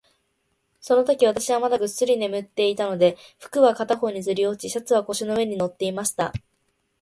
[0.79, 6.33] そのとき、私はまだぐっすり眠っていたので、服は片方にずり落ち、シャツは腰の上に載っていました。